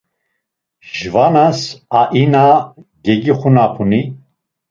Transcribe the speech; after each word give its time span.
Jvanas 0.99 1.53
aina 1.99 2.43
gegixunapuni? 3.09 4.01